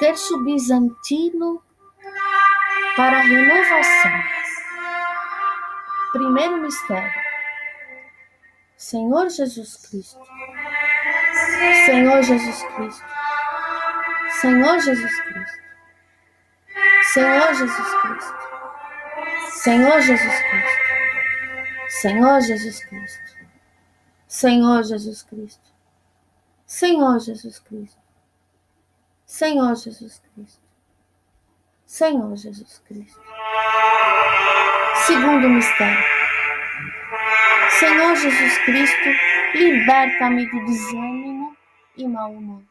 berço 0.00 0.42
bizantino 0.42 1.62
para 2.96 3.18
a 3.18 3.22
renovação. 3.22 4.12
Primeiro 6.12 6.58
mistério. 6.62 7.20
Senhor 8.76 9.28
Jesus 9.28 9.76
Cristo. 9.76 10.18
Senhor 11.86 12.22
Jesus 12.22 12.62
Cristo. 12.62 13.04
Senhor 14.40 14.80
Jesus 14.80 15.20
Cristo. 15.20 15.60
Senhor 17.12 17.54
Jesus 17.54 18.00
Cristo. 18.00 18.38
Senhor 19.62 20.00
Jesus 20.00 20.40
Cristo. 20.40 20.80
Senhor 22.00 22.40
Jesus 22.40 22.84
Cristo. 22.84 23.20
Senhor 24.26 24.82
Jesus 24.82 25.22
Cristo. 25.22 25.70
Senhor 26.66 27.20
Jesus 27.20 27.58
Cristo. 27.58 27.99
Senhor 29.30 29.76
Jesus 29.76 30.20
Cristo. 30.34 30.60
Senhor 31.86 32.36
Jesus 32.36 32.82
Cristo. 32.84 33.20
Segundo 35.06 35.48
mistério. 35.48 36.04
Senhor 37.78 38.16
Jesus 38.16 38.58
Cristo, 38.58 39.08
liberta-me 39.54 40.46
do 40.46 40.66
desânimo 40.66 41.56
e 41.96 42.08
mau 42.08 42.32
humor. 42.32 42.62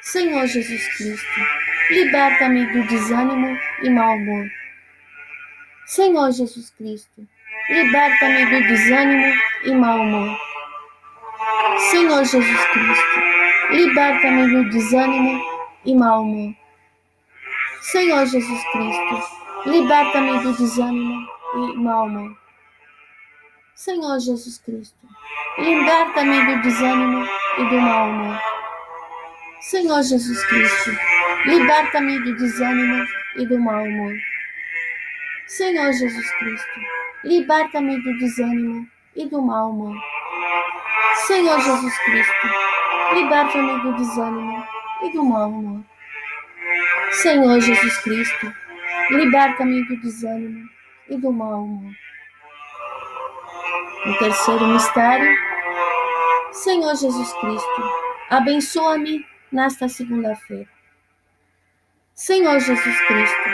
Senhor 0.00 0.46
Jesus 0.46 0.88
Cristo, 0.96 1.40
liberta-me 1.90 2.64
do 2.72 2.86
desânimo 2.88 3.58
e 3.82 3.90
mau 3.90 4.16
humor. 4.16 4.50
Senhor 5.84 6.32
Jesus 6.32 6.70
Cristo, 6.70 7.28
liberta-me 7.68 8.46
do 8.46 8.68
desânimo 8.68 9.34
e 9.66 9.72
mau 9.72 10.00
humor. 10.00 10.38
Senhor 11.90 12.24
Jesus 12.24 12.64
Cristo, 12.72 13.39
liberta-me 13.72 14.48
do 14.48 14.70
desânimo 14.70 15.40
e 15.84 15.94
mau 15.94 16.22
humor. 16.22 16.54
Senhor 17.82 18.26
Jesus 18.26 18.62
Cristo, 18.72 19.22
liberta-me 19.66 20.38
do 20.40 20.52
desânimo 20.56 21.26
e 21.54 21.78
mau 21.78 22.06
humor. 22.06 22.36
Senhor 23.74 24.20
Jesus 24.20 24.58
Cristo, 24.58 25.06
liberta-me 25.58 26.44
do 26.44 26.62
desânimo 26.62 27.26
e 27.58 27.64
do 27.64 27.80
mau 27.80 28.10
humor. 28.10 28.40
Senhor 29.60 30.02
Jesus 30.02 30.44
Cristo, 30.46 30.90
liberta-me 31.46 32.18
do 32.20 32.36
desânimo 32.36 33.06
e 33.36 33.46
do 33.46 33.58
mau 33.58 33.82
humor. 33.82 34.14
Senhor 35.46 35.92
Jesus 35.92 36.30
Cristo, 36.32 36.80
liberta-me 37.24 38.00
do 38.02 38.18
desânimo 38.18 38.86
e 39.16 39.26
do 39.26 39.40
mau 39.40 39.70
humor. 39.70 39.96
Senhor 41.26 41.60
Jesus 41.60 41.98
Cristo, 41.98 42.46
liberta-me 43.12 43.80
do 43.82 43.92
desânimo 43.94 44.64
e 45.02 45.12
do 45.12 45.24
mau 45.24 45.50
humor. 45.50 45.84
Senhor 47.12 47.60
Jesus 47.60 47.98
Cristo, 47.98 48.52
liberta-me 49.10 49.84
do 49.86 49.96
desânimo 50.00 50.68
e 51.08 51.16
do 51.16 51.32
mau 51.32 51.64
humor. 51.64 51.92
No 54.06 54.18
terceiro 54.18 54.66
mistério, 54.68 55.36
Senhor 56.52 56.94
Jesus 56.94 57.32
Cristo, 57.34 57.82
abençoa-me 58.30 59.26
nesta 59.52 59.88
segunda-feira. 59.88 60.68
Senhor 62.14 62.60
Jesus 62.60 63.00
Cristo, 63.06 63.48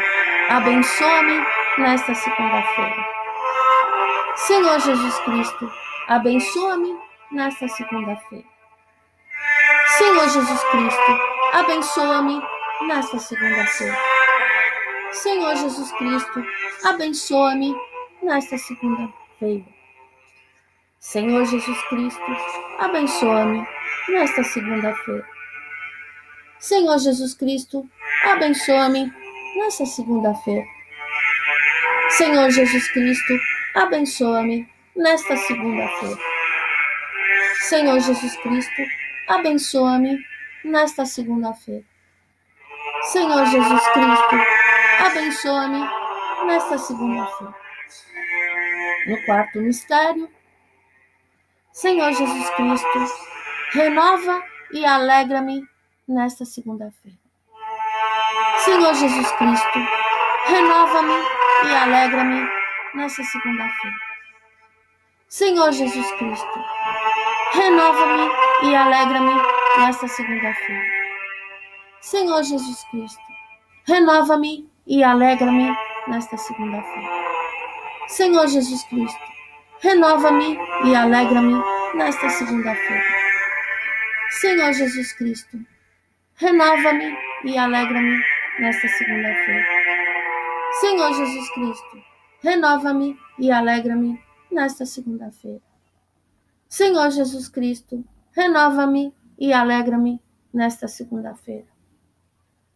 abençoa-me 0.50 1.44
nesta 1.78 2.14
segunda-feira. 2.14 3.06
Senhor 4.36 4.80
Jesus 4.80 5.18
Cristo, 5.20 5.72
abençoa-me 6.08 6.96
nesta 7.32 7.66
segunda-feira. 7.68 8.55
Senhor 9.98 10.28
Jesus 10.28 10.62
Cristo, 10.64 11.20
abençoa-me 11.54 12.42
nesta 12.86 13.18
segunda-feira. 13.18 13.96
Senhor 15.12 15.56
Jesus 15.56 15.90
Cristo, 15.92 16.44
abençoa-me 16.84 17.74
nesta 18.22 18.58
segunda-feira. 18.58 19.64
Senhor 21.00 21.46
Jesus 21.46 21.82
Cristo, 21.88 22.20
abençoa-me 22.78 23.66
nesta 24.10 24.44
segunda-feira. 24.44 25.26
Senhor 26.58 26.98
Jesus 26.98 27.34
Cristo, 27.34 27.88
abençoa-me 28.24 29.10
nesta 29.56 29.86
segunda-feira. 29.86 30.64
Senhor 32.10 32.50
Jesus 32.50 32.88
Cristo, 32.90 33.40
abençoa-me 33.74 34.68
nesta 34.94 35.36
segunda-feira. 35.36 36.18
Senhor 37.60 37.98
Jesus 38.00 38.36
Cristo, 38.36 38.82
abençoa-me 39.28 40.18
nesta 40.64 41.04
segunda-feira. 41.04 41.84
Senhor 43.02 43.46
Jesus 43.46 43.88
Cristo, 43.88 44.36
abençoa-me 45.06 45.88
nesta 46.46 46.78
segunda-feira. 46.78 47.54
No 49.06 49.24
quarto 49.24 49.60
mistério, 49.60 50.28
Senhor 51.72 52.12
Jesus 52.12 52.50
Cristo, 52.50 52.98
renova 53.72 54.42
e 54.72 54.84
alegra-me 54.84 55.68
nesta 56.08 56.44
segunda-feira. 56.44 57.18
Senhor 58.58 58.94
Jesus 58.94 59.30
Cristo, 59.32 59.78
renova-me 60.46 61.14
e 61.64 61.74
alegra-me 61.74 62.48
nesta 62.94 63.22
segunda-feira. 63.22 63.96
Senhor 65.28 65.72
Jesus 65.72 66.10
Cristo, 66.12 66.64
renova-me 67.52 68.30
e 68.62 68.74
alegra-me 68.74 69.34
nesta 69.78 70.08
segunda-feira. 70.08 70.82
Senhor 72.00 72.42
Jesus 72.42 72.84
Cristo, 72.90 73.22
renova-me 73.86 74.68
e 74.86 75.02
alegra-me 75.02 75.74
nesta 76.08 76.36
segunda-feira. 76.36 77.10
Senhor 78.08 78.46
Jesus 78.46 78.82
Cristo, 78.84 79.18
renova-me 79.82 80.58
e 80.84 80.94
alegra-me 80.94 81.60
nesta 81.94 82.28
segunda-feira. 82.28 83.02
Senhor 84.30 84.72
Jesus 84.72 85.12
Cristo, 85.12 85.58
renova-me 86.36 87.16
e 87.44 87.58
alegra-me 87.58 88.22
nesta 88.58 88.88
segunda-feira. 88.88 89.66
Senhor 90.80 91.12
Jesus 91.14 91.50
Cristo, 91.50 92.02
renova-me 92.42 93.18
e 93.38 93.50
alegra-me 93.50 94.22
nesta 94.50 94.84
segunda-feira. 94.86 95.75
Senhor 96.68 97.10
Jesus 97.10 97.48
Cristo, 97.48 98.04
renova-me 98.32 99.14
e 99.38 99.52
alegra-me 99.52 100.20
nesta 100.52 100.88
segunda-feira. 100.88 101.66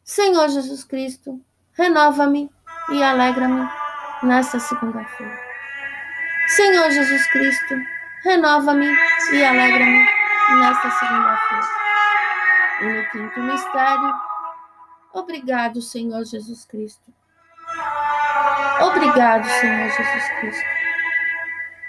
Senhor 0.04 0.48
Jesus 0.48 0.84
Cristo, 0.84 1.40
renova-me 1.72 2.50
e 2.90 3.02
alegra-me 3.02 3.68
nesta 4.22 4.58
segunda-feira. 4.58 5.38
Senhor 6.48 6.90
Jesus 6.90 7.26
Cristo, 7.28 7.74
renova-me 8.24 8.86
e 9.32 9.44
alegra-me 9.44 10.06
nesta 10.58 10.90
segunda-feira. 10.90 11.66
E 12.80 12.84
no 12.84 13.10
quinto 13.10 13.40
mistério, 13.40 14.14
obrigado, 15.12 15.82
Senhor 15.82 16.24
Jesus 16.24 16.64
Cristo. 16.64 17.12
Obrigado, 18.80 19.44
Senhor 19.46 19.90
Jesus 19.90 20.28
Cristo. 20.40 20.64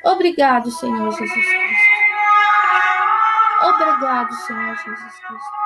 Obrigado, 0.03 0.71
Senhor 0.71 1.11
Jesus 1.11 1.45
Cristo. 1.45 1.70
Obrigado, 3.81 4.33
Senhor 4.35 4.75
Jesus 4.75 5.19
Cristo. 5.27 5.57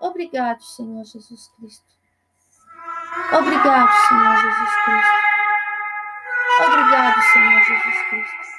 Obrigado, 0.00 0.62
Senhor 0.62 1.04
Jesus 1.04 1.48
Cristo. 1.56 1.84
Obrigado, 3.32 3.92
Senhor 4.08 4.36
Jesus 4.36 4.70
Cristo. 4.84 5.20
Obrigado, 6.64 7.22
Senhor 7.22 7.62
Jesus 7.64 8.00
Cristo. 8.08 8.50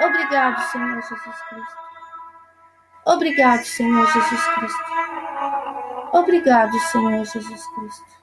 Obrigado, 0.00 0.60
Senhor 0.62 1.02
Jesus 1.02 1.42
Cristo. 1.48 1.76
Obrigado, 3.06 3.64
Senhor 3.64 4.06
Jesus 4.06 4.46
Cristo. 4.54 4.84
Obrigado, 6.12 6.78
Senhor 6.78 7.24
Jesus 7.24 7.66
Cristo. 7.68 8.22